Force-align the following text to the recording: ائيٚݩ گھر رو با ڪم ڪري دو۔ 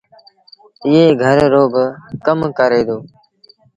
ائيٚݩ 0.85 1.17
گھر 1.21 1.37
رو 1.53 1.63
با 1.73 1.85
ڪم 2.25 2.39
ڪري 2.57 2.81
دو۔ 2.87 2.97